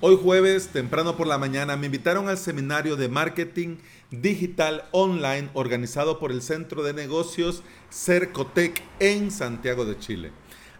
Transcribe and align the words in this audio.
Hoy 0.00 0.16
jueves, 0.22 0.68
temprano 0.68 1.16
por 1.16 1.26
la 1.26 1.38
mañana, 1.38 1.76
me 1.76 1.86
invitaron 1.86 2.28
al 2.28 2.38
seminario 2.38 2.94
de 2.94 3.08
marketing 3.08 3.78
digital 4.12 4.84
online 4.92 5.50
organizado 5.54 6.20
por 6.20 6.30
el 6.30 6.40
Centro 6.40 6.84
de 6.84 6.92
Negocios 6.92 7.64
Cercotec 7.90 8.80
en 9.00 9.32
Santiago 9.32 9.84
de 9.84 9.98
Chile. 9.98 10.30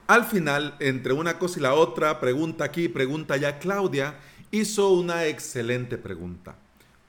Al 0.07 0.25
final, 0.25 0.77
entre 0.79 1.15
una 1.15 1.37
cosa 1.37 1.59
y 1.59 1.63
la 1.63 1.75
otra, 1.75 2.21
pregunta 2.21 2.63
aquí, 2.63 2.87
pregunta 2.87 3.35
allá, 3.35 3.59
Claudia 3.59 4.21
hizo 4.53 4.93
una 4.93 5.27
excelente 5.27 5.99
pregunta. 5.99 6.55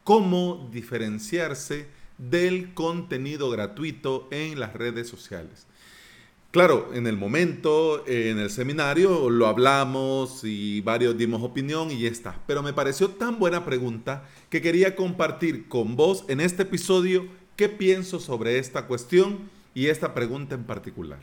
¿Cómo 0.04 0.68
diferenciarse 0.72 1.86
del 2.18 2.74
contenido 2.74 3.52
gratuito 3.52 4.28
en 4.32 4.60
las 4.60 4.74
redes 4.74 5.08
sociales? 5.08 5.68
Claro, 6.52 6.90
en 6.96 7.06
el 7.06 7.16
momento, 7.16 8.04
en 8.08 8.40
el 8.40 8.50
seminario, 8.50 9.30
lo 9.30 9.46
hablamos 9.46 10.44
y 10.44 10.82
varios 10.82 11.16
dimos 11.16 11.44
opinión 11.44 11.92
y 11.92 12.00
ya 12.00 12.10
está. 12.10 12.42
Pero 12.48 12.64
me 12.64 12.74
pareció 12.74 13.12
tan 13.12 13.38
buena 13.38 13.66
pregunta 13.66 14.28
que 14.50 14.60
quería 14.60 14.96
compartir 14.96 15.68
con 15.68 15.96
vos 15.96 16.26
en 16.28 16.40
este 16.42 16.64
episodio 16.64 17.28
qué 17.56 17.70
pienso 17.70 18.20
sobre 18.20 18.58
esta 18.58 18.88
cuestión 18.88 19.52
y 19.76 19.88
esta 19.88 20.16
pregunta 20.16 20.56
en 20.56 20.64
particular. 20.64 21.20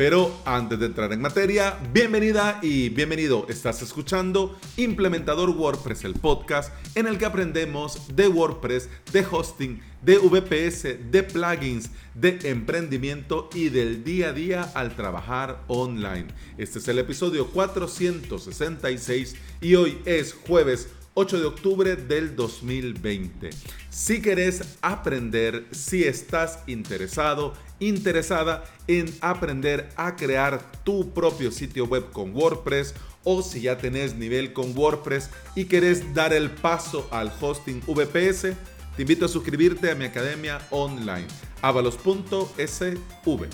Pero 0.00 0.34
antes 0.46 0.78
de 0.78 0.86
entrar 0.86 1.12
en 1.12 1.20
materia, 1.20 1.78
bienvenida 1.92 2.58
y 2.62 2.88
bienvenido. 2.88 3.44
Estás 3.50 3.82
escuchando 3.82 4.58
Implementador 4.78 5.50
WordPress, 5.50 6.04
el 6.04 6.14
podcast 6.14 6.72
en 6.94 7.06
el 7.06 7.18
que 7.18 7.26
aprendemos 7.26 8.16
de 8.16 8.26
WordPress, 8.26 8.88
de 9.12 9.26
hosting, 9.30 9.82
de 10.00 10.16
VPS, 10.16 11.12
de 11.12 11.22
plugins, 11.22 11.90
de 12.14 12.38
emprendimiento 12.44 13.50
y 13.52 13.68
del 13.68 14.02
día 14.02 14.30
a 14.30 14.32
día 14.32 14.62
al 14.74 14.96
trabajar 14.96 15.60
online. 15.66 16.28
Este 16.56 16.78
es 16.78 16.88
el 16.88 16.98
episodio 16.98 17.48
466 17.48 19.36
y 19.60 19.74
hoy 19.74 19.98
es 20.06 20.32
jueves 20.32 20.88
8 21.12 21.40
de 21.40 21.44
octubre 21.44 21.96
del 21.96 22.36
2020. 22.36 23.50
Si 23.90 24.22
querés 24.22 24.78
aprender, 24.80 25.66
si 25.72 26.04
estás 26.04 26.60
interesado, 26.68 27.52
interesada 27.80 28.64
en 28.86 29.12
aprender 29.20 29.88
a 29.96 30.14
crear 30.14 30.60
tu 30.84 31.12
propio 31.12 31.50
sitio 31.50 31.86
web 31.86 32.10
con 32.12 32.34
WordPress 32.34 32.94
o 33.24 33.42
si 33.42 33.62
ya 33.62 33.78
tenés 33.78 34.14
nivel 34.14 34.52
con 34.52 34.76
WordPress 34.76 35.30
y 35.54 35.64
querés 35.64 36.14
dar 36.14 36.32
el 36.32 36.50
paso 36.50 37.08
al 37.10 37.32
hosting 37.40 37.82
VPS, 37.86 38.54
te 38.96 39.02
invito 39.02 39.24
a 39.24 39.28
suscribirte 39.28 39.90
a 39.90 39.94
mi 39.94 40.04
academia 40.04 40.60
online, 40.70 41.26
avalos.sv. 41.62 43.48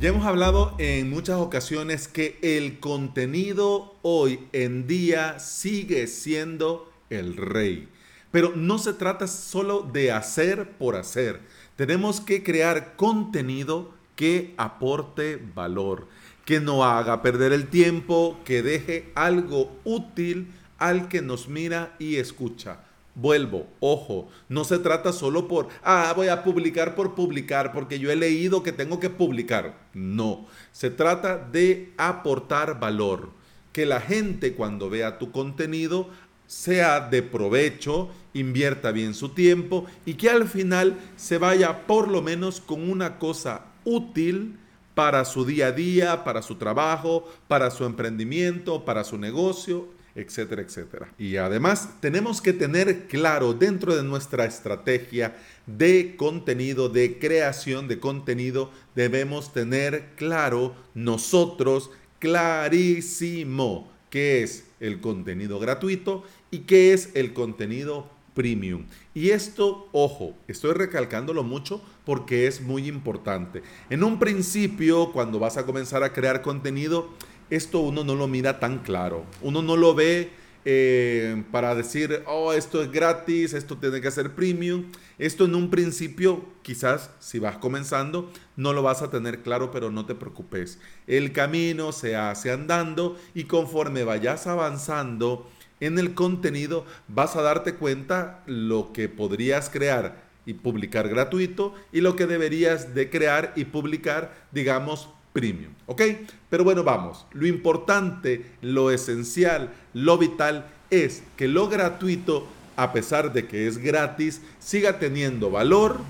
Ya 0.00 0.10
hemos 0.10 0.26
hablado 0.26 0.76
en 0.78 1.10
muchas 1.10 1.38
ocasiones 1.38 2.06
que 2.06 2.38
el 2.40 2.78
contenido 2.78 3.96
hoy 4.02 4.38
en 4.52 4.86
día 4.86 5.40
sigue 5.40 6.06
siendo 6.06 6.88
el 7.10 7.36
rey. 7.36 7.88
Pero 8.30 8.52
no 8.54 8.78
se 8.78 8.92
trata 8.92 9.26
solo 9.26 9.82
de 9.82 10.12
hacer 10.12 10.72
por 10.72 10.96
hacer. 10.96 11.40
Tenemos 11.76 12.20
que 12.20 12.42
crear 12.42 12.96
contenido 12.96 13.92
que 14.16 14.54
aporte 14.56 15.40
valor, 15.54 16.08
que 16.44 16.60
no 16.60 16.84
haga 16.84 17.22
perder 17.22 17.52
el 17.52 17.68
tiempo, 17.68 18.38
que 18.44 18.62
deje 18.62 19.12
algo 19.14 19.76
útil 19.84 20.52
al 20.78 21.08
que 21.08 21.22
nos 21.22 21.48
mira 21.48 21.94
y 21.98 22.16
escucha. 22.16 22.80
Vuelvo, 23.14 23.66
ojo, 23.80 24.28
no 24.48 24.62
se 24.62 24.78
trata 24.78 25.12
solo 25.12 25.48
por, 25.48 25.68
ah, 25.82 26.12
voy 26.14 26.28
a 26.28 26.44
publicar 26.44 26.94
por 26.94 27.14
publicar, 27.16 27.72
porque 27.72 27.98
yo 27.98 28.12
he 28.12 28.16
leído 28.16 28.62
que 28.62 28.72
tengo 28.72 29.00
que 29.00 29.10
publicar. 29.10 29.76
No, 29.92 30.46
se 30.70 30.90
trata 30.90 31.36
de 31.36 31.92
aportar 31.96 32.78
valor. 32.78 33.30
Que 33.72 33.86
la 33.86 34.00
gente 34.00 34.54
cuando 34.54 34.90
vea 34.90 35.18
tu 35.18 35.30
contenido 35.30 36.10
sea 36.48 37.00
de 37.00 37.22
provecho, 37.22 38.08
invierta 38.32 38.90
bien 38.90 39.14
su 39.14 39.28
tiempo 39.28 39.86
y 40.04 40.14
que 40.14 40.30
al 40.30 40.48
final 40.48 40.98
se 41.16 41.38
vaya 41.38 41.86
por 41.86 42.08
lo 42.08 42.22
menos 42.22 42.60
con 42.60 42.90
una 42.90 43.18
cosa 43.18 43.66
útil 43.84 44.58
para 44.94 45.24
su 45.24 45.44
día 45.44 45.68
a 45.68 45.72
día, 45.72 46.24
para 46.24 46.42
su 46.42 46.56
trabajo, 46.56 47.30
para 47.46 47.70
su 47.70 47.84
emprendimiento, 47.84 48.84
para 48.84 49.04
su 49.04 49.18
negocio, 49.18 49.88
etcétera, 50.14 50.62
etcétera. 50.62 51.08
Y 51.18 51.36
además 51.36 51.90
tenemos 52.00 52.40
que 52.40 52.52
tener 52.52 53.06
claro 53.06 53.52
dentro 53.52 53.94
de 53.94 54.02
nuestra 54.02 54.46
estrategia 54.46 55.36
de 55.66 56.16
contenido, 56.16 56.88
de 56.88 57.18
creación 57.18 57.86
de 57.88 58.00
contenido, 58.00 58.72
debemos 58.96 59.52
tener 59.52 60.14
claro 60.16 60.74
nosotros, 60.94 61.90
clarísimo, 62.18 63.92
qué 64.10 64.42
es 64.42 64.64
el 64.80 65.00
contenido 65.00 65.58
gratuito 65.58 66.24
y 66.50 66.60
qué 66.60 66.92
es 66.92 67.10
el 67.14 67.32
contenido 67.32 68.08
premium. 68.34 68.86
Y 69.14 69.30
esto, 69.30 69.88
ojo, 69.92 70.34
estoy 70.46 70.72
recalcándolo 70.72 71.42
mucho 71.42 71.82
porque 72.04 72.46
es 72.46 72.60
muy 72.60 72.86
importante. 72.86 73.62
En 73.90 74.04
un 74.04 74.18
principio, 74.18 75.10
cuando 75.12 75.38
vas 75.38 75.56
a 75.56 75.66
comenzar 75.66 76.04
a 76.04 76.12
crear 76.12 76.40
contenido, 76.40 77.10
esto 77.50 77.80
uno 77.80 78.04
no 78.04 78.14
lo 78.14 78.28
mira 78.28 78.60
tan 78.60 78.78
claro. 78.78 79.24
Uno 79.42 79.62
no 79.62 79.76
lo 79.76 79.94
ve 79.94 80.30
eh, 80.70 81.44
para 81.50 81.74
decir, 81.74 82.22
oh, 82.26 82.52
esto 82.52 82.82
es 82.82 82.92
gratis, 82.92 83.54
esto 83.54 83.78
tiene 83.78 84.02
que 84.02 84.10
ser 84.10 84.34
premium. 84.34 84.84
Esto 85.18 85.46
en 85.46 85.54
un 85.54 85.70
principio, 85.70 86.44
quizás 86.60 87.10
si 87.20 87.38
vas 87.38 87.56
comenzando, 87.56 88.30
no 88.54 88.74
lo 88.74 88.82
vas 88.82 89.00
a 89.00 89.10
tener 89.10 89.40
claro, 89.42 89.70
pero 89.70 89.90
no 89.90 90.04
te 90.04 90.14
preocupes. 90.14 90.78
El 91.06 91.32
camino 91.32 91.90
se 91.92 92.16
hace 92.16 92.52
andando 92.52 93.18
y 93.32 93.44
conforme 93.44 94.04
vayas 94.04 94.46
avanzando 94.46 95.50
en 95.80 95.98
el 95.98 96.12
contenido, 96.12 96.84
vas 97.08 97.34
a 97.36 97.40
darte 97.40 97.76
cuenta 97.76 98.42
lo 98.44 98.92
que 98.92 99.08
podrías 99.08 99.70
crear 99.70 100.28
y 100.44 100.52
publicar 100.52 101.08
gratuito 101.08 101.74
y 101.92 102.02
lo 102.02 102.14
que 102.14 102.26
deberías 102.26 102.94
de 102.94 103.08
crear 103.08 103.54
y 103.56 103.64
publicar, 103.64 104.34
digamos, 104.52 105.08
premium. 105.38 105.72
¿Ok? 105.86 106.02
Pero 106.50 106.64
bueno, 106.64 106.82
vamos. 106.82 107.26
Lo 107.32 107.46
importante, 107.46 108.44
lo 108.60 108.90
esencial, 108.90 109.72
lo 109.94 110.18
vital 110.18 110.66
es 110.90 111.22
que 111.36 111.46
lo 111.46 111.68
gratuito, 111.68 112.48
a 112.74 112.92
pesar 112.92 113.32
de 113.32 113.46
que 113.46 113.68
es 113.68 113.78
gratis, 113.78 114.42
siga 114.58 114.98
teniendo 114.98 115.48
valor 115.48 116.00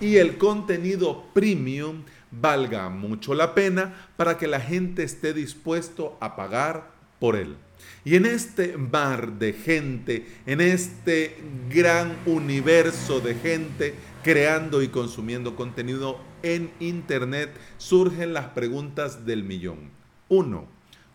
y 0.00 0.16
el 0.16 0.38
contenido 0.38 1.24
premium 1.34 2.04
valga 2.30 2.88
mucho 2.88 3.34
la 3.34 3.54
pena 3.54 4.08
para 4.16 4.38
que 4.38 4.46
la 4.46 4.60
gente 4.60 5.02
esté 5.02 5.34
dispuesto 5.34 6.16
a 6.20 6.34
pagar 6.34 6.90
por 7.18 7.36
él. 7.36 7.56
Y 8.04 8.16
en 8.16 8.26
este 8.26 8.76
mar 8.76 9.38
de 9.38 9.52
gente, 9.52 10.26
en 10.46 10.60
este 10.60 11.36
gran 11.68 12.16
universo 12.26 13.20
de 13.20 13.34
gente 13.34 13.94
creando 14.22 14.82
y 14.82 14.88
consumiendo 14.88 15.56
contenido 15.56 16.18
en 16.42 16.70
Internet, 16.80 17.50
surgen 17.78 18.32
las 18.32 18.46
preguntas 18.46 19.26
del 19.26 19.44
millón. 19.44 19.90
Uno, 20.28 20.66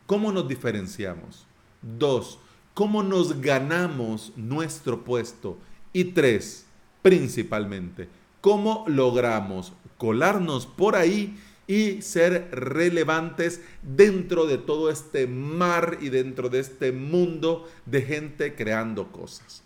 ¿cómo 0.06 0.32
nos 0.32 0.48
diferenciamos? 0.48 1.46
Dos, 1.82 2.40
¿cómo 2.74 3.04
nos 3.04 3.42
ganamos 3.42 4.34
nuestro 4.36 5.04
puesto? 5.04 5.58
Y 5.94 6.06
tres, 6.06 6.66
principalmente, 7.02 8.10
¿cómo 8.42 8.86
logramos 8.88 9.74
colarnos 9.98 10.66
por 10.66 10.96
ahí 10.96 11.38
y 11.68 12.02
ser 12.02 12.50
relevantes 12.52 13.62
dentro 13.82 14.46
de 14.46 14.58
todo 14.58 14.90
este 14.90 15.28
mar 15.28 15.98
y 16.02 16.10
dentro 16.10 16.50
de 16.50 16.60
este 16.60 16.92
mundo 16.92 17.70
de 17.86 18.02
gente 18.02 18.56
creando 18.56 19.12
cosas. 19.12 19.64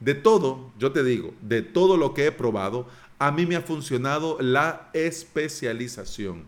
De 0.00 0.14
todo, 0.14 0.72
yo 0.78 0.92
te 0.92 1.02
digo, 1.02 1.32
de 1.40 1.62
todo 1.62 1.96
lo 1.96 2.12
que 2.14 2.26
he 2.26 2.32
probado, 2.32 2.86
a 3.18 3.32
mí 3.32 3.46
me 3.46 3.56
ha 3.56 3.62
funcionado 3.62 4.36
la 4.40 4.90
especialización. 4.92 6.44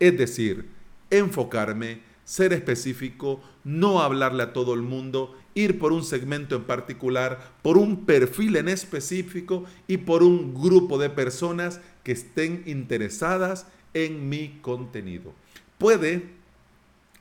Es 0.00 0.18
decir, 0.18 0.68
enfocarme, 1.10 2.00
ser 2.24 2.52
específico, 2.52 3.40
no 3.64 4.00
hablarle 4.02 4.42
a 4.42 4.52
todo 4.52 4.74
el 4.74 4.82
mundo, 4.82 5.36
ir 5.54 5.78
por 5.78 5.92
un 5.92 6.04
segmento 6.04 6.56
en 6.56 6.64
particular, 6.64 7.52
por 7.62 7.78
un 7.78 8.04
perfil 8.04 8.56
en 8.56 8.68
específico 8.68 9.64
y 9.86 9.98
por 9.98 10.22
un 10.22 10.54
grupo 10.54 10.98
de 10.98 11.10
personas 11.10 11.80
que 12.02 12.12
estén 12.12 12.62
interesadas 12.66 13.66
en 13.94 14.28
mi 14.28 14.58
contenido. 14.62 15.32
Puede, 15.78 16.28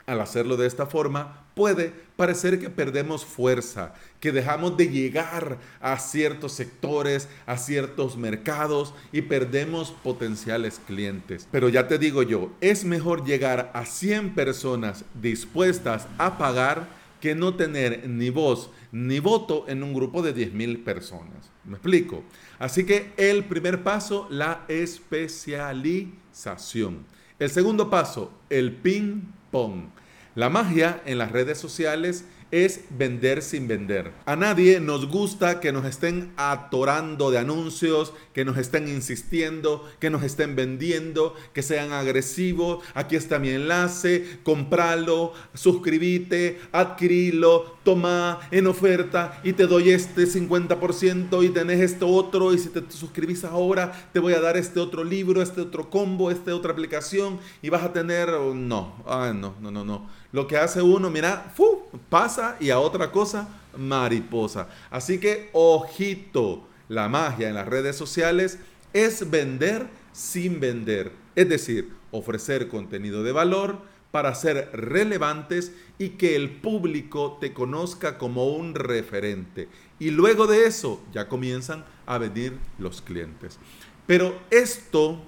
al 0.05 0.21
hacerlo 0.21 0.57
de 0.57 0.67
esta 0.67 0.85
forma, 0.85 1.45
puede 1.55 1.91
parecer 2.15 2.59
que 2.59 2.69
perdemos 2.69 3.25
fuerza, 3.25 3.93
que 4.19 4.31
dejamos 4.31 4.77
de 4.77 4.89
llegar 4.89 5.57
a 5.81 5.97
ciertos 5.99 6.53
sectores, 6.53 7.27
a 7.45 7.57
ciertos 7.57 8.17
mercados 8.17 8.93
y 9.11 9.23
perdemos 9.23 9.91
potenciales 10.03 10.79
clientes. 10.85 11.47
Pero 11.51 11.69
ya 11.69 11.87
te 11.87 11.97
digo 11.97 12.23
yo, 12.23 12.51
es 12.61 12.85
mejor 12.85 13.25
llegar 13.25 13.71
a 13.73 13.85
100 13.85 14.35
personas 14.35 15.03
dispuestas 15.19 16.07
a 16.17 16.37
pagar 16.37 16.96
que 17.21 17.35
no 17.35 17.55
tener 17.55 18.07
ni 18.07 18.29
voz 18.29 18.69
ni 18.91 19.19
voto 19.19 19.65
en 19.67 19.83
un 19.83 19.93
grupo 19.93 20.21
de 20.21 20.35
10.000 20.35 20.83
personas. 20.83 21.49
¿Me 21.65 21.73
explico? 21.73 22.23
Así 22.59 22.85
que 22.85 23.11
el 23.17 23.43
primer 23.45 23.83
paso, 23.83 24.27
la 24.29 24.65
especialización. 24.67 27.05
El 27.39 27.49
segundo 27.49 27.89
paso, 27.89 28.31
el 28.49 28.73
ping-pong. 28.73 29.89
La 30.35 30.49
magia 30.49 31.01
en 31.05 31.17
las 31.17 31.31
redes 31.31 31.57
sociales 31.57 32.25
es 32.51 32.81
vender 32.89 33.41
sin 33.41 33.67
vender. 33.67 34.13
A 34.25 34.35
nadie 34.35 34.79
nos 34.79 35.07
gusta 35.07 35.59
que 35.59 35.71
nos 35.71 35.85
estén 35.85 36.31
atorando 36.37 37.31
de 37.31 37.39
anuncios, 37.39 38.13
que 38.33 38.45
nos 38.45 38.57
estén 38.57 38.87
insistiendo, 38.87 39.87
que 39.99 40.09
nos 40.09 40.23
estén 40.23 40.55
vendiendo, 40.55 41.35
que 41.53 41.63
sean 41.63 41.91
agresivos. 41.91 42.83
Aquí 42.93 43.15
está 43.15 43.39
mi 43.39 43.49
enlace, 43.49 44.39
compralo, 44.43 45.33
suscríbete, 45.53 46.59
adquirilo, 46.71 47.77
toma 47.83 48.39
en 48.51 48.67
oferta 48.67 49.39
y 49.43 49.53
te 49.53 49.67
doy 49.67 49.91
este 49.91 50.23
50% 50.23 51.43
y 51.43 51.49
tenés 51.49 51.79
esto 51.79 52.07
otro 52.07 52.53
y 52.53 52.59
si 52.59 52.69
te 52.69 52.83
suscribís 52.89 53.43
ahora 53.43 54.09
te 54.13 54.19
voy 54.19 54.33
a 54.33 54.41
dar 54.41 54.57
este 54.57 54.79
otro 54.79 55.03
libro, 55.03 55.41
este 55.41 55.61
otro 55.61 55.89
combo, 55.89 56.31
esta 56.31 56.55
otra 56.55 56.71
aplicación 56.71 57.39
y 57.61 57.69
vas 57.69 57.83
a 57.83 57.93
tener... 57.93 58.29
No, 58.29 58.95
ah, 59.05 59.33
no, 59.35 59.55
no, 59.61 59.71
no, 59.71 59.83
no. 59.83 60.09
Lo 60.31 60.47
que 60.47 60.57
hace 60.57 60.81
uno, 60.81 61.09
mira, 61.09 61.51
¡fu! 61.55 61.86
Pasa 62.09 62.57
y 62.59 62.69
a 62.69 62.79
otra 62.79 63.11
cosa, 63.11 63.47
mariposa. 63.77 64.69
Así 64.89 65.19
que, 65.19 65.49
ojito, 65.53 66.67
la 66.89 67.09
magia 67.09 67.49
en 67.49 67.55
las 67.55 67.67
redes 67.67 67.95
sociales 67.95 68.59
es 68.93 69.29
vender 69.29 69.87
sin 70.11 70.59
vender. 70.59 71.11
Es 71.35 71.49
decir, 71.49 71.93
ofrecer 72.11 72.67
contenido 72.67 73.23
de 73.23 73.31
valor 73.31 73.79
para 74.11 74.33
ser 74.33 74.69
relevantes 74.73 75.73
y 75.99 76.09
que 76.09 76.35
el 76.35 76.49
público 76.49 77.37
te 77.39 77.53
conozca 77.53 78.17
como 78.17 78.47
un 78.47 78.73
referente. 78.73 79.67
Y 79.99 80.11
luego 80.11 80.47
de 80.47 80.65
eso 80.65 81.01
ya 81.13 81.27
comienzan 81.27 81.83
a 82.05 82.17
venir 82.17 82.57
los 82.79 83.01
clientes. 83.01 83.59
Pero 84.05 84.39
esto, 84.49 85.19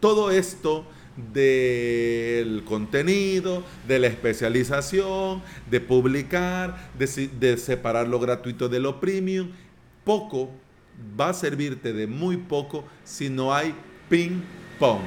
todo 0.00 0.30
esto 0.30 0.86
del 1.16 2.64
contenido, 2.64 3.62
de 3.86 3.98
la 3.98 4.08
especialización, 4.08 5.42
de 5.70 5.80
publicar, 5.80 6.90
de, 6.98 7.56
separar 7.56 8.08
lo 8.08 8.18
gratuito 8.18 8.68
de 8.68 8.80
lo 8.80 9.00
premium. 9.00 9.50
Poco 10.04 10.50
va 11.18 11.30
a 11.30 11.34
servirte 11.34 11.92
de 11.92 12.06
muy 12.06 12.36
poco 12.36 12.84
si 13.04 13.28
no 13.30 13.54
hay 13.54 13.74
ping 14.08 14.42
pong. 14.78 15.02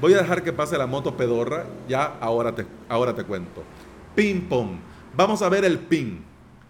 Voy 0.00 0.14
a 0.14 0.18
dejar 0.18 0.42
que 0.42 0.52
pase 0.52 0.78
la 0.78 0.86
moto 0.86 1.16
pedorra, 1.16 1.66
ya 1.88 2.04
ahora 2.20 2.54
te, 2.54 2.66
ahora 2.88 3.14
te 3.14 3.24
cuento. 3.24 3.64
Ping 4.14 4.42
pong. 4.42 4.78
Vamos 5.16 5.42
a 5.42 5.48
ver 5.48 5.64
el 5.64 5.78
ping. 5.78 6.20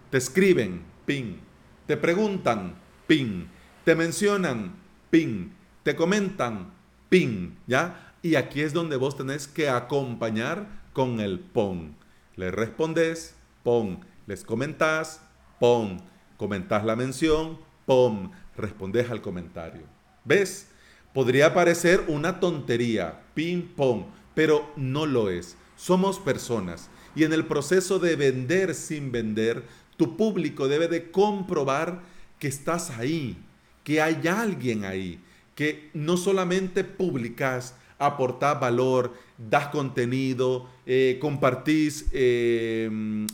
Te 0.09 0.17
escriben, 0.17 0.81
ping. 1.05 1.37
Te 1.85 1.95
preguntan, 1.95 2.75
ping. 3.07 3.45
Te 3.85 3.95
mencionan, 3.95 4.75
ping. 5.09 5.49
Te 5.83 5.95
comentan, 5.95 6.71
ping. 7.09 7.51
¿Ya? 7.67 8.08
Y 8.21 8.35
aquí 8.35 8.61
es 8.61 8.73
donde 8.73 8.97
vos 8.97 9.15
tenés 9.15 9.47
que 9.47 9.69
acompañar 9.69 10.67
con 10.93 11.19
el 11.19 11.39
pon. 11.39 11.95
Le 12.35 12.51
respondes, 12.51 13.35
pon. 13.63 13.99
Les 14.27 14.43
comentás, 14.43 15.21
pon. 15.59 16.01
Comentás 16.37 16.83
la 16.83 16.95
mención, 16.95 17.57
pon. 17.85 18.31
Respondes 18.57 19.09
al 19.09 19.21
comentario. 19.21 19.83
¿Ves? 20.25 20.67
Podría 21.13 21.53
parecer 21.53 22.03
una 22.07 22.39
tontería, 22.39 23.21
ping 23.33 23.63
pong, 23.75 24.03
pero 24.35 24.71
no 24.75 25.05
lo 25.05 25.29
es. 25.29 25.57
Somos 25.75 26.19
personas 26.19 26.89
y 27.15 27.23
en 27.23 27.33
el 27.33 27.45
proceso 27.45 27.99
de 27.99 28.15
vender 28.15 28.75
sin 28.75 29.11
vender, 29.11 29.63
tu 29.97 30.15
público 30.15 30.67
debe 30.67 30.87
de 30.87 31.11
comprobar 31.11 32.01
que 32.37 32.47
estás 32.47 32.91
ahí, 32.91 33.37
que 33.83 34.01
hay 34.01 34.27
alguien 34.27 34.85
ahí, 34.85 35.19
que 35.55 35.89
no 35.93 36.15
solamente 36.15 36.83
publicas, 36.83 37.75
aportás 37.99 38.59
valor, 38.59 39.13
das 39.37 39.67
contenido, 39.67 40.67
eh, 40.85 41.17
compartís 41.21 42.07
eh, 42.11 42.89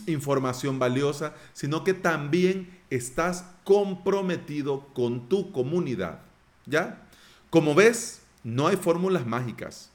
información 0.06 0.78
valiosa, 0.78 1.34
sino 1.52 1.84
que 1.84 1.94
también 1.94 2.68
estás 2.90 3.46
comprometido 3.64 4.88
con 4.92 5.28
tu 5.28 5.52
comunidad. 5.52 6.20
¿Ya? 6.66 7.06
Como 7.48 7.74
ves, 7.74 8.22
no 8.42 8.66
hay 8.66 8.76
fórmulas 8.76 9.24
mágicas. 9.24 9.90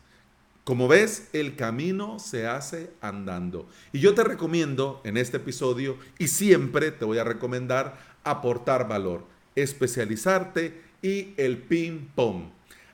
Como 0.63 0.87
ves, 0.87 1.27
el 1.33 1.55
camino 1.55 2.19
se 2.19 2.47
hace 2.47 2.91
andando. 3.01 3.67
Y 3.91 3.99
yo 3.99 4.13
te 4.13 4.23
recomiendo 4.23 5.01
en 5.03 5.17
este 5.17 5.37
episodio, 5.37 5.97
y 6.19 6.27
siempre 6.27 6.91
te 6.91 7.03
voy 7.03 7.17
a 7.17 7.23
recomendar, 7.23 7.97
aportar 8.23 8.87
valor, 8.87 9.25
especializarte 9.55 10.81
y 11.01 11.33
el 11.37 11.57
ping-pong. 11.57 12.43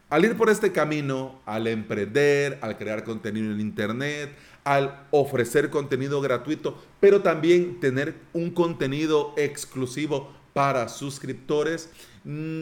Al 0.09 0.23
ir 0.23 0.37
por 0.37 0.49
este 0.49 0.71
camino, 0.71 1.41
al 1.45 1.67
emprender, 1.67 2.59
al 2.61 2.77
crear 2.77 3.03
contenido 3.03 3.51
en 3.51 3.59
Internet, 3.59 4.29
al 4.63 5.05
ofrecer 5.11 5.69
contenido 5.69 6.21
gratuito, 6.21 6.81
pero 7.01 7.21
también 7.21 7.81
tener 7.81 8.15
un 8.31 8.51
contenido 8.51 9.33
exclusivo 9.35 10.31
para 10.53 10.87
suscriptores, 10.87 11.89
mm, 12.23 12.61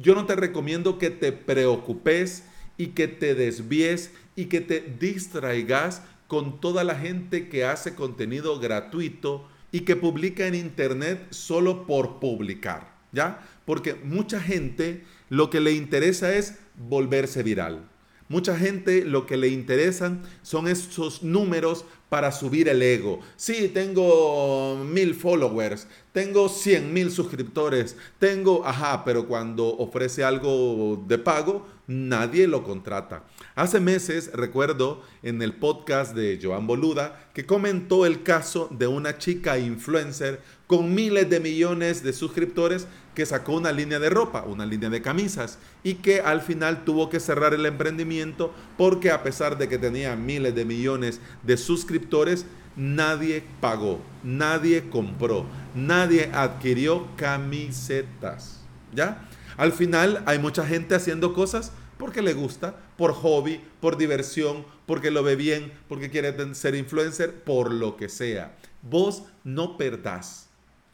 yo 0.00 0.14
no 0.14 0.24
te 0.26 0.36
recomiendo 0.36 0.98
que 0.98 1.10
te 1.10 1.32
preocupes 1.32 2.44
y 2.76 2.88
que 2.88 3.08
te 3.08 3.34
desvíes 3.34 4.12
y 4.36 4.44
que 4.44 4.60
te 4.60 4.80
distraigas 4.80 6.02
con 6.28 6.60
toda 6.60 6.84
la 6.84 6.94
gente 6.94 7.48
que 7.48 7.64
hace 7.64 7.96
contenido 7.96 8.60
gratuito 8.60 9.48
y 9.72 9.80
que 9.80 9.96
publica 9.96 10.46
en 10.46 10.54
Internet 10.54 11.26
solo 11.30 11.86
por 11.86 12.20
publicar, 12.20 12.93
¿ya? 13.14 13.40
Porque 13.64 13.94
mucha 13.94 14.40
gente 14.40 15.04
lo 15.30 15.48
que 15.48 15.60
le 15.60 15.72
interesa 15.72 16.34
es 16.34 16.58
volverse 16.76 17.42
viral. 17.42 17.88
Mucha 18.28 18.56
gente 18.56 19.04
lo 19.04 19.26
que 19.26 19.36
le 19.36 19.48
interesan 19.48 20.22
son 20.42 20.66
esos 20.66 21.22
números 21.22 21.84
para 22.08 22.32
subir 22.32 22.68
el 22.68 22.80
ego. 22.80 23.20
Sí, 23.36 23.70
tengo 23.72 24.82
mil 24.84 25.14
followers, 25.14 25.86
tengo 26.12 26.48
cien 26.48 26.92
mil 26.92 27.10
suscriptores, 27.10 27.96
tengo, 28.18 28.66
ajá, 28.66 29.04
pero 29.04 29.26
cuando 29.26 29.66
ofrece 29.66 30.24
algo 30.24 31.04
de 31.06 31.18
pago, 31.18 31.66
nadie 31.86 32.46
lo 32.46 32.62
contrata. 32.62 33.24
Hace 33.54 33.80
meses 33.80 34.30
recuerdo 34.32 35.02
en 35.22 35.42
el 35.42 35.52
podcast 35.54 36.14
de 36.14 36.38
Joan 36.42 36.66
Boluda 36.66 37.28
que 37.34 37.46
comentó 37.46 38.06
el 38.06 38.22
caso 38.22 38.68
de 38.70 38.86
una 38.86 39.18
chica 39.18 39.58
influencer 39.58 40.40
con 40.66 40.94
miles 40.94 41.28
de 41.28 41.40
millones 41.40 42.02
de 42.02 42.12
suscriptores 42.12 42.86
que 43.14 43.26
sacó 43.26 43.52
una 43.52 43.70
línea 43.70 43.98
de 43.98 44.10
ropa, 44.10 44.42
una 44.42 44.66
línea 44.66 44.90
de 44.90 45.02
camisas 45.02 45.58
y 45.82 45.94
que 45.94 46.20
al 46.20 46.40
final 46.40 46.84
tuvo 46.84 47.10
que 47.10 47.20
cerrar 47.20 47.54
el 47.54 47.66
emprendimiento 47.66 48.52
porque 48.76 49.10
a 49.10 49.22
pesar 49.22 49.58
de 49.58 49.68
que 49.68 49.78
tenía 49.78 50.16
miles 50.16 50.54
de 50.54 50.64
millones 50.64 51.20
de 51.42 51.56
suscriptores, 51.56 52.46
nadie 52.76 53.44
pagó, 53.60 54.00
nadie 54.22 54.88
compró, 54.90 55.46
nadie 55.74 56.30
adquirió 56.32 57.06
camisetas. 57.16 58.60
¿Ya? 58.92 59.28
Al 59.56 59.72
final 59.72 60.22
hay 60.26 60.38
mucha 60.38 60.66
gente 60.66 60.94
haciendo 60.94 61.32
cosas 61.32 61.72
porque 61.98 62.22
le 62.22 62.34
gusta, 62.34 62.76
por 62.96 63.12
hobby, 63.12 63.60
por 63.80 63.96
diversión, 63.96 64.64
porque 64.86 65.10
lo 65.10 65.22
ve 65.22 65.36
bien, 65.36 65.72
porque 65.88 66.10
quiere 66.10 66.54
ser 66.54 66.74
influencer, 66.74 67.42
por 67.42 67.72
lo 67.72 67.96
que 67.96 68.08
sea. 68.08 68.56
Vos 68.82 69.24
no 69.44 69.76
perdás 69.76 70.48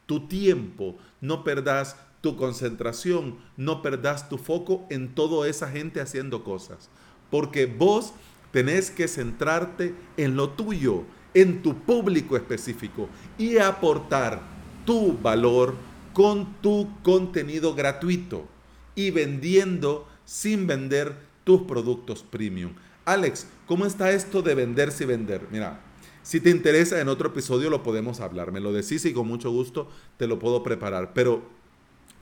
tu 0.05 0.27
tiempo, 0.27 0.97
no 1.19 1.43
perdás 1.43 1.95
tu 2.21 2.37
concentración, 2.37 3.37
no 3.57 3.81
perdás 3.81 4.29
tu 4.29 4.37
foco 4.37 4.85
en 4.89 5.13
toda 5.15 5.47
esa 5.47 5.69
gente 5.69 6.01
haciendo 6.01 6.43
cosas. 6.43 6.89
Porque 7.29 7.65
vos 7.65 8.13
tenés 8.51 8.91
que 8.91 9.07
centrarte 9.07 9.95
en 10.17 10.35
lo 10.35 10.49
tuyo, 10.49 11.03
en 11.33 11.61
tu 11.61 11.75
público 11.75 12.35
específico 12.35 13.09
y 13.37 13.57
aportar 13.57 14.41
tu 14.85 15.17
valor 15.17 15.75
con 16.13 16.53
tu 16.61 16.89
contenido 17.03 17.73
gratuito 17.73 18.45
y 18.95 19.11
vendiendo 19.11 20.07
sin 20.31 20.65
vender 20.65 21.13
tus 21.43 21.63
productos 21.63 22.23
premium. 22.23 22.71
Alex, 23.03 23.47
¿cómo 23.67 23.85
está 23.85 24.11
esto 24.11 24.41
de 24.41 24.55
vender 24.55 24.93
sin 24.93 25.09
vender? 25.09 25.41
Mira, 25.51 25.81
si 26.23 26.39
te 26.39 26.49
interesa 26.49 27.01
en 27.01 27.09
otro 27.09 27.31
episodio 27.31 27.69
lo 27.69 27.83
podemos 27.83 28.21
hablar. 28.21 28.53
Me 28.53 28.61
lo 28.61 28.71
decís 28.71 29.03
y 29.03 29.11
con 29.11 29.27
mucho 29.27 29.51
gusto 29.51 29.89
te 30.15 30.27
lo 30.27 30.39
puedo 30.39 30.63
preparar. 30.63 31.11
Pero 31.13 31.41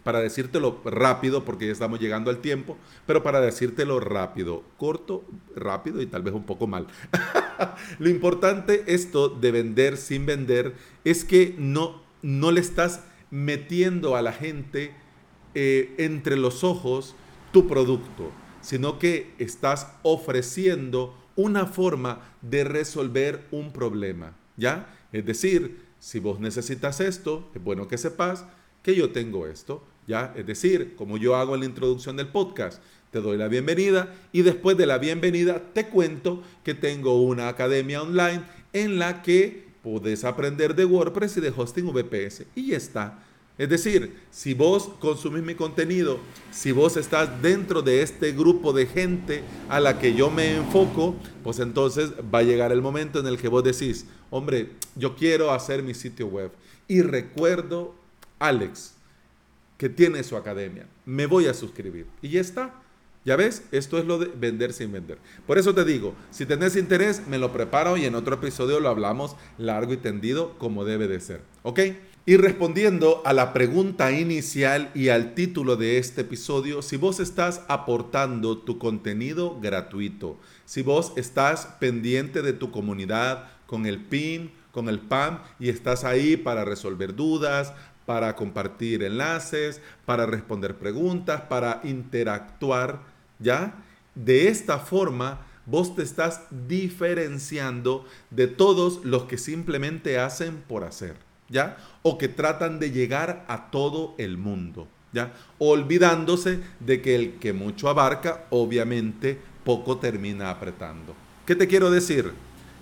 para 0.04 0.22
decírtelo 0.22 0.82
rápido, 0.86 1.46
porque 1.46 1.68
ya 1.68 1.72
estamos 1.72 2.00
llegando 2.00 2.32
al 2.32 2.40
tiempo, 2.40 2.78
pero 3.06 3.22
para 3.22 3.42
decírtelo 3.42 4.00
rápido, 4.00 4.64
corto, 4.78 5.24
rápido 5.56 6.02
y 6.02 6.08
tal 6.08 6.24
vez 6.24 6.34
un 6.34 6.48
poco 6.48 6.66
mal. 6.66 6.88
Lo 8.00 8.10
importante 8.10 8.86
esto 8.88 9.30
de 9.30 9.52
vender 9.52 9.98
sin 9.98 10.26
vender 10.26 10.74
es 11.04 11.24
que 11.24 11.54
no, 11.60 12.02
no 12.24 12.52
le 12.52 12.62
estás 12.62 13.02
metiendo 13.30 14.16
a 14.16 14.24
la 14.24 14.34
gente 14.34 14.96
eh, 15.54 15.94
entre 16.00 16.38
los 16.38 16.64
ojos 16.64 17.16
tu 17.52 17.68
producto, 17.68 18.32
sino 18.62 19.00
que 19.00 19.34
estás 19.38 19.88
ofreciendo 20.04 21.16
una 21.36 21.66
forma 21.66 22.22
de 22.42 22.64
resolver 22.64 23.46
un 23.52 23.72
problema, 23.72 24.36
¿ya? 24.58 24.94
Es 25.12 25.26
decir, 25.26 25.86
si 26.00 26.20
vos 26.20 26.40
necesitas 26.40 27.00
esto, 27.00 27.50
es 27.56 27.64
bueno 27.64 27.88
que 27.88 27.98
sepas 27.98 28.46
que 28.84 28.96
yo 28.96 29.12
tengo 29.12 29.48
esto, 29.48 29.84
¿ya? 30.08 30.34
Es 30.36 30.46
decir, 30.46 30.96
como 30.96 31.18
yo 31.18 31.36
hago 31.36 31.56
en 31.56 31.62
la 31.62 31.66
introducción 31.66 32.18
del 32.18 32.28
podcast, 32.28 32.82
te 33.12 33.22
doy 33.22 33.38
la 33.38 33.48
bienvenida 33.48 34.14
y 34.32 34.44
después 34.44 34.78
de 34.78 34.86
la 34.86 34.98
bienvenida 34.98 35.64
te 35.74 35.88
cuento 35.88 36.44
que 36.64 36.74
tengo 36.74 37.22
una 37.22 37.48
academia 37.48 38.02
online 38.02 38.44
en 38.74 39.00
la 39.00 39.22
que 39.22 39.68
puedes 39.82 40.24
aprender 40.24 40.76
de 40.76 40.86
WordPress 40.86 41.38
y 41.38 41.42
de 41.42 41.54
hosting 41.56 41.92
VPS 41.92 42.46
y 42.56 42.68
ya 42.68 42.78
está. 42.78 43.24
Es 43.60 43.68
decir, 43.68 44.16
si 44.32 44.54
vos 44.54 44.90
consumís 45.02 45.44
mi 45.44 45.54
contenido, 45.54 46.20
si 46.50 46.72
vos 46.72 46.96
estás 46.96 47.42
dentro 47.42 47.82
de 47.82 48.02
este 48.02 48.32
grupo 48.32 48.72
de 48.72 48.86
gente 48.86 49.44
a 49.68 49.82
la 49.82 50.00
que 50.00 50.14
yo 50.14 50.32
me 50.32 50.56
enfoco, 50.56 51.18
pues 51.44 51.60
entonces 51.60 52.12
va 52.34 52.40
a 52.40 52.44
llegar 52.44 52.72
el 52.72 52.82
momento 52.82 53.20
en 53.20 53.28
el 53.28 53.38
que 53.38 53.50
vos 53.50 53.62
decís, 53.62 54.06
hombre, 54.30 54.70
yo 54.96 55.14
quiero 55.18 55.52
hacer 55.52 55.84
mi 55.84 55.94
sitio 55.94 56.28
web. 56.28 56.52
Y 56.88 57.02
recuerdo, 57.02 57.94
Alex, 58.40 58.94
que 59.78 59.90
tiene 59.90 60.24
su 60.24 60.38
academia, 60.38 60.88
me 61.06 61.26
voy 61.26 61.48
a 61.48 61.54
suscribir. 61.54 62.06
Y 62.22 62.30
ya 62.30 62.40
está. 62.40 62.74
Ya 63.26 63.36
ves, 63.36 63.64
esto 63.74 63.98
es 63.98 64.06
lo 64.06 64.18
de 64.18 64.28
vender 64.28 64.72
sin 64.72 64.94
vender. 64.94 65.18
Por 65.46 65.58
eso 65.58 65.76
te 65.76 65.84
digo, 65.84 66.16
si 66.32 66.46
tenés 66.46 66.78
interés, 66.78 67.28
me 67.28 67.38
lo 67.38 67.52
preparo 67.52 67.98
y 67.98 68.06
en 68.06 68.16
otro 68.16 68.36
episodio 68.36 68.80
lo 68.80 68.88
hablamos 68.88 69.36
largo 69.58 69.92
y 69.92 69.98
tendido 69.98 70.58
como 70.58 70.86
debe 70.86 71.10
de 71.10 71.20
ser. 71.20 71.42
¿Ok? 71.64 71.80
Y 72.30 72.38
respondiendo 72.38 73.24
a 73.26 73.34
la 73.34 73.54
pregunta 73.54 74.12
inicial 74.12 74.92
y 74.94 75.10
al 75.10 75.34
título 75.34 75.78
de 75.78 75.98
este 75.98 76.22
episodio, 76.22 76.84
si 76.84 76.96
vos 76.96 77.20
estás 77.20 77.64
aportando 77.68 78.60
tu 78.60 78.78
contenido 78.78 79.60
gratuito, 79.60 80.38
si 80.64 80.84
vos 80.84 81.12
estás 81.16 81.66
pendiente 81.80 82.44
de 82.44 82.54
tu 82.54 82.70
comunidad 82.70 83.48
con 83.66 83.88
el 83.88 83.98
PIN, 84.06 84.52
con 84.72 84.90
el 84.90 85.00
PAM 85.00 85.40
y 85.60 85.70
estás 85.70 86.04
ahí 86.04 86.38
para 86.38 86.66
resolver 86.66 87.16
dudas, 87.16 87.74
para 88.06 88.36
compartir 88.36 89.02
enlaces, 89.02 89.82
para 90.06 90.28
responder 90.28 90.78
preguntas, 90.78 91.42
para 91.50 91.82
interactuar, 91.84 93.02
¿ya? 93.40 93.74
De 94.14 94.50
esta 94.50 94.78
forma, 94.78 95.48
vos 95.66 95.96
te 95.96 96.04
estás 96.04 96.44
diferenciando 96.68 98.06
de 98.30 98.46
todos 98.46 99.04
los 99.04 99.24
que 99.24 99.40
simplemente 99.40 100.20
hacen 100.20 100.58
por 100.68 100.84
hacer. 100.84 101.29
O 102.04 102.18
que 102.18 102.28
tratan 102.28 102.80
de 102.80 102.92
llegar 102.92 103.46
a 103.48 103.72
todo 103.72 104.16
el 104.18 104.38
mundo, 104.38 104.88
¿ya? 105.12 105.34
Olvidándose 105.58 106.60
de 106.80 107.02
que 107.02 107.16
el 107.16 107.34
que 107.40 107.54
mucho 107.54 107.90
abarca, 107.90 108.46
obviamente, 108.50 109.38
poco 109.64 109.98
termina 109.98 110.50
apretando. 110.50 111.16
¿Qué 111.46 111.56
te 111.56 111.68
quiero 111.68 111.92
decir? 111.92 112.32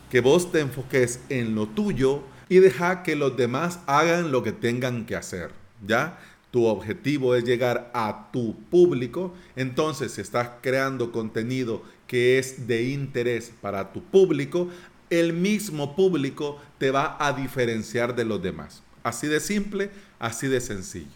Que 0.09 0.21
vos 0.21 0.51
te 0.51 0.59
enfoques 0.59 1.21
en 1.29 1.55
lo 1.55 1.67
tuyo 1.67 2.21
y 2.49 2.59
deja 2.59 3.03
que 3.03 3.15
los 3.15 3.35
demás 3.35 3.79
hagan 3.87 4.31
lo 4.31 4.43
que 4.43 4.51
tengan 4.51 5.05
que 5.05 5.15
hacer, 5.15 5.51
¿ya? 5.85 6.19
Tu 6.51 6.65
objetivo 6.65 7.35
es 7.35 7.43
llegar 7.43 7.91
a 7.93 8.29
tu 8.31 8.55
público, 8.69 9.33
entonces 9.55 10.13
si 10.13 10.21
estás 10.21 10.49
creando 10.61 11.11
contenido 11.11 11.83
que 12.07 12.39
es 12.39 12.67
de 12.67 12.83
interés 12.89 13.51
para 13.61 13.91
tu 13.91 14.01
público, 14.01 14.69
el 15.09 15.33
mismo 15.33 15.95
público 15.95 16.59
te 16.77 16.91
va 16.91 17.17
a 17.19 17.33
diferenciar 17.33 18.15
de 18.15 18.25
los 18.25 18.41
demás. 18.41 18.83
Así 19.03 19.27
de 19.27 19.39
simple, 19.39 19.89
así 20.19 20.47
de 20.47 20.61
sencillo. 20.61 21.07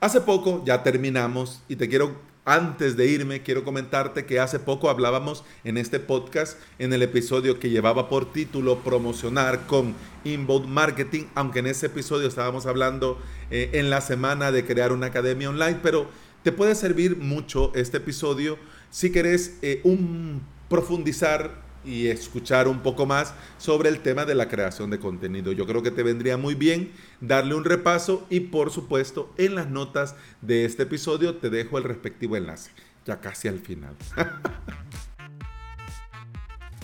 Hace 0.00 0.20
poco, 0.20 0.62
ya 0.64 0.82
terminamos, 0.84 1.62
y 1.68 1.74
te 1.74 1.88
quiero, 1.88 2.16
antes 2.44 2.96
de 2.96 3.06
irme, 3.06 3.42
quiero 3.42 3.64
comentarte 3.64 4.24
que 4.24 4.38
hace 4.38 4.60
poco 4.60 4.88
hablábamos 4.88 5.42
en 5.64 5.76
este 5.76 5.98
podcast, 5.98 6.56
en 6.78 6.92
el 6.92 7.02
episodio 7.02 7.58
que 7.58 7.70
llevaba 7.70 8.08
por 8.08 8.32
título 8.32 8.78
Promocionar 8.78 9.66
con 9.66 9.94
Inbound 10.22 10.68
Marketing, 10.68 11.24
aunque 11.34 11.58
en 11.58 11.66
ese 11.66 11.86
episodio 11.86 12.28
estábamos 12.28 12.66
hablando 12.66 13.18
eh, 13.50 13.70
en 13.72 13.90
la 13.90 14.00
semana 14.00 14.52
de 14.52 14.64
crear 14.64 14.92
una 14.92 15.06
academia 15.06 15.50
online, 15.50 15.80
pero 15.82 16.08
te 16.44 16.52
puede 16.52 16.76
servir 16.76 17.16
mucho 17.16 17.72
este 17.74 17.96
episodio 17.96 18.56
si 18.90 19.10
querés 19.10 19.58
eh, 19.62 19.80
un, 19.82 20.42
profundizar 20.68 21.67
y 21.84 22.08
escuchar 22.08 22.68
un 22.68 22.80
poco 22.80 23.06
más 23.06 23.34
sobre 23.58 23.88
el 23.88 24.00
tema 24.00 24.24
de 24.24 24.34
la 24.34 24.48
creación 24.48 24.90
de 24.90 24.98
contenido. 24.98 25.52
Yo 25.52 25.66
creo 25.66 25.82
que 25.82 25.90
te 25.90 26.02
vendría 26.02 26.36
muy 26.36 26.54
bien 26.54 26.92
darle 27.20 27.54
un 27.54 27.64
repaso 27.64 28.26
y 28.30 28.40
por 28.40 28.70
supuesto 28.70 29.32
en 29.36 29.54
las 29.54 29.68
notas 29.68 30.14
de 30.42 30.64
este 30.64 30.84
episodio 30.84 31.36
te 31.36 31.50
dejo 31.50 31.78
el 31.78 31.84
respectivo 31.84 32.36
enlace, 32.36 32.70
ya 33.04 33.20
casi 33.20 33.48
al 33.48 33.58
final. 33.58 33.94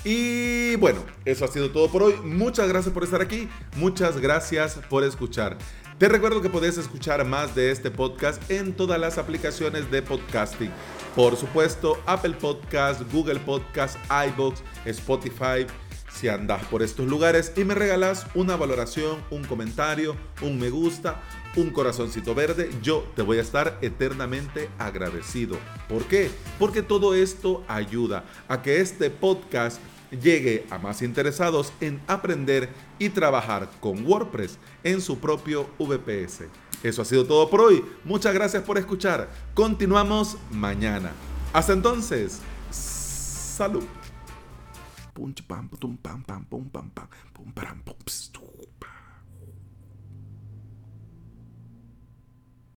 Y 0.05 0.77
bueno, 0.77 1.03
eso 1.25 1.47
ha 1.47 1.49
sido 1.49 1.71
todo 1.71 1.91
por 1.91 2.03
hoy. 2.03 2.15
Muchas 2.23 2.69
gracias 2.69 2.93
por 2.93 3.05
estar 3.05 3.23
aquí. 3.23 3.49
Muchas 3.77 4.21
gracias 4.21 4.79
por 4.91 5.03
escuchar. 5.03 5.57
Te 5.99 6.09
recuerdo 6.09 6.43
que 6.43 6.51
puedes 6.51 6.77
escuchar 6.77 7.25
más 7.25 7.55
de 7.55 7.71
este 7.71 7.91
podcast 7.91 8.51
en 8.51 8.75
todas 8.75 9.01
las 9.01 9.17
aplicaciones 9.17 9.91
de 9.91 10.03
podcasting. 10.03 10.71
Por 11.15 11.37
supuesto, 11.37 11.99
Apple 12.05 12.35
Podcast, 12.39 13.01
Google 13.13 13.41
Podcast, 13.41 13.97
iBox, 14.29 14.63
Spotify. 14.85 15.67
Si 16.13 16.29
andas 16.29 16.65
por 16.67 16.83
estos 16.83 17.07
lugares 17.07 17.53
y 17.57 17.65
me 17.65 17.75
regalas 17.75 18.27
una 18.35 18.57
valoración, 18.57 19.25
un 19.31 19.45
comentario, 19.45 20.17
un 20.43 20.59
me 20.59 20.69
gusta, 20.69 21.23
un 21.57 21.71
corazoncito 21.71 22.35
verde, 22.35 22.71
yo 22.83 23.07
te 23.15 23.23
voy 23.23 23.39
a 23.39 23.43
estar 23.43 23.79
eternamente 23.83 24.69
agradecido. 24.79 25.57
¿Por 25.89 26.05
qué? 26.05 26.31
Porque 26.59 26.83
todo 26.83 27.15
esto 27.15 27.65
ayuda 27.69 28.25
a 28.49 28.63
que 28.63 28.81
este 28.81 29.11
podcast 29.11 29.81
llegue 30.11 30.67
a 30.71 30.79
más 30.79 31.03
interesados 31.03 31.73
en 31.81 32.01
aprender 32.07 32.69
y 32.99 33.09
trabajar 33.09 33.71
con 33.81 34.07
WordPress 34.07 34.59
en 34.83 35.01
su 35.01 35.19
propio 35.19 35.69
VPS. 35.79 36.45
Eso 36.83 37.03
ha 37.03 37.05
sido 37.05 37.25
todo 37.27 37.49
por 37.49 37.61
hoy. 37.63 37.85
Muchas 38.05 38.35
gracias 38.35 38.63
por 38.63 38.79
escuchar. 38.79 39.31
Continuamos 39.55 40.37
mañana. 40.51 41.13
Hasta 41.53 41.73
entonces, 41.73 42.41
salud. 42.71 43.85